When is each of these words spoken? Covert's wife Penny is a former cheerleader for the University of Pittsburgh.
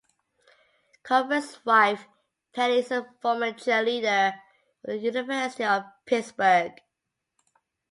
Covert's 1.03 1.63
wife 1.63 2.07
Penny 2.55 2.79
is 2.79 2.89
a 2.89 3.07
former 3.21 3.51
cheerleader 3.51 4.33
for 4.81 4.87
the 4.93 4.97
University 4.97 5.63
of 5.63 5.83
Pittsburgh. 6.07 6.75